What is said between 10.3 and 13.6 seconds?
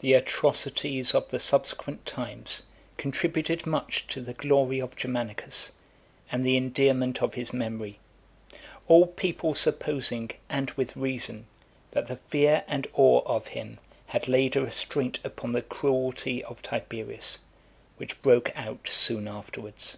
and with reason, that the fear and awe of